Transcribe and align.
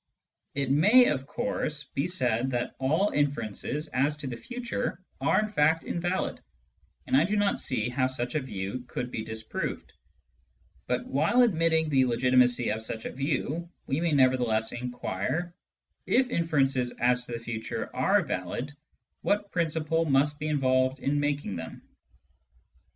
It 0.55 0.71
may, 0.71 1.09
of 1.09 1.27
course, 1.27 1.83
be 1.83 2.07
said 2.07 2.49
that 2.49 2.75
all 2.79 3.11
inferences 3.11 3.85
as 3.89 4.17
to 4.17 4.25
the 4.27 4.35
future 4.35 4.99
are 5.19 5.39
in 5.39 5.47
fact 5.49 5.83
invalid, 5.83 6.41
and 7.05 7.15
I 7.15 7.23
do 7.23 7.35
not 7.35 7.59
see 7.59 7.87
how 7.89 8.07
such 8.07 8.33
a 8.33 8.39
view 8.39 8.83
coxild 8.87 9.11
be 9.11 9.23
disproved. 9.23 9.93
But, 10.87 11.05
while 11.05 11.43
admitting 11.43 11.87
the 11.89 12.05
legitimacy 12.05 12.69
of 12.71 12.81
such 12.81 13.05
a 13.05 13.11
view, 13.11 13.69
we 13.85 14.01
may 14.01 14.11
nevertheless 14.11 14.71
inquire: 14.71 15.53
Digitized 16.07 16.07
by 16.07 16.07
Google 16.07 16.07
222 16.07 16.09
SCIENTIFIC 16.09 16.09
METHOD 16.09 16.09
IN 16.09 16.17
PHILOSOPHY 16.17 16.17
If 16.17 16.39
inferences 16.39 16.91
as 16.99 17.25
to 17.25 17.31
the 17.33 17.39
future 17.39 17.95
are 17.95 18.23
valid, 18.23 18.73
what 19.21 19.51
principle 19.51 20.05
must 20.05 20.39
be 20.39 20.47
involved 20.47 20.97
in 20.99 21.19
making 21.19 21.57
them 21.57 21.83